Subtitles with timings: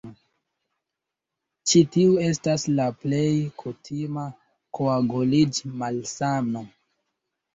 [1.71, 3.27] Ĉi tiu estas la plej
[3.63, 4.23] kutima
[4.77, 6.65] koaguliĝ-malsano.